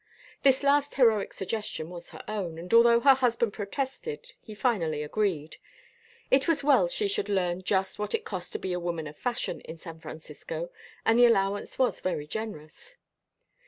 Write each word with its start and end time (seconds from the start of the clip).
This 0.41 0.63
last 0.63 0.95
heroic 0.95 1.31
suggestion 1.31 1.91
was 1.91 2.09
her 2.09 2.23
own, 2.27 2.57
and 2.57 2.73
although 2.73 3.01
her 3.01 3.13
husband 3.13 3.53
protested 3.53 4.33
he 4.41 4.55
finally 4.55 5.03
agreed; 5.03 5.57
it 6.31 6.47
was 6.47 6.63
well 6.63 6.87
she 6.87 7.07
should 7.07 7.29
learn 7.29 7.61
just 7.61 7.99
what 7.99 8.15
it 8.15 8.25
cost 8.25 8.51
to 8.53 8.57
be 8.57 8.73
a 8.73 8.79
woman 8.79 9.05
of 9.05 9.15
fashion 9.15 9.61
in 9.61 9.77
San 9.77 9.99
Francisco, 9.99 10.71
and 11.05 11.19
the 11.19 11.27
allowance 11.27 11.77
was 11.77 12.01
very 12.01 12.25
generous. 12.25 12.97